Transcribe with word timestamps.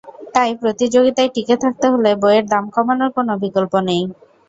তাই 0.33 0.51
প্রতিযোগিতায় 0.61 1.31
টিকে 1.35 1.55
থাকতে 1.63 1.85
হলে 1.93 2.11
বইয়ের 2.21 2.45
দাম 2.51 2.65
কমানোর 2.75 3.09
কোনো 3.17 3.33
বিকল্প 3.43 3.73
নেই। 3.87 4.01